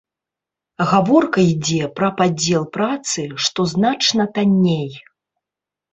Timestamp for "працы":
2.77-3.21